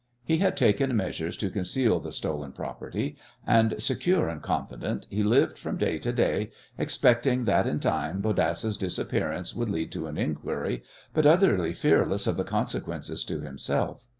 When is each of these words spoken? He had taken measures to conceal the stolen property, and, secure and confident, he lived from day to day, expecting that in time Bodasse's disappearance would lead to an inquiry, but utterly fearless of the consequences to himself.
He 0.23 0.39
had 0.39 0.57
taken 0.57 0.95
measures 0.95 1.37
to 1.37 1.51
conceal 1.51 1.99
the 1.99 2.11
stolen 2.11 2.53
property, 2.53 3.17
and, 3.45 3.75
secure 3.77 4.29
and 4.29 4.41
confident, 4.41 5.05
he 5.11 5.21
lived 5.21 5.59
from 5.59 5.77
day 5.77 5.99
to 5.99 6.11
day, 6.11 6.49
expecting 6.75 7.45
that 7.45 7.67
in 7.67 7.79
time 7.79 8.19
Bodasse's 8.19 8.77
disappearance 8.77 9.53
would 9.53 9.69
lead 9.69 9.91
to 9.91 10.07
an 10.07 10.17
inquiry, 10.17 10.81
but 11.13 11.27
utterly 11.27 11.73
fearless 11.73 12.25
of 12.25 12.35
the 12.35 12.43
consequences 12.43 13.23
to 13.25 13.41
himself. 13.41 14.03